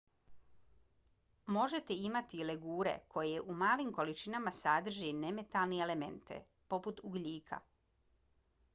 [1.57, 6.43] možete imati i legure koje u malim količinama sadrže nemetalne elemente
[6.75, 7.61] poput ugljika